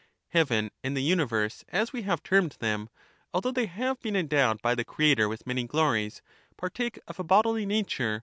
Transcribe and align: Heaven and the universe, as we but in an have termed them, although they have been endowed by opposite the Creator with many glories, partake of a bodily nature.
Heaven 0.29 0.71
and 0.83 0.97
the 0.97 1.03
universe, 1.03 1.63
as 1.69 1.93
we 1.93 1.99
but 1.99 2.05
in 2.05 2.05
an 2.05 2.09
have 2.09 2.23
termed 2.23 2.51
them, 2.53 2.89
although 3.35 3.51
they 3.51 3.67
have 3.67 3.99
been 4.01 4.15
endowed 4.15 4.59
by 4.59 4.71
opposite 4.71 4.77
the 4.87 4.93
Creator 4.95 5.29
with 5.29 5.45
many 5.45 5.65
glories, 5.65 6.23
partake 6.57 6.97
of 7.07 7.19
a 7.19 7.23
bodily 7.23 7.67
nature. 7.67 8.19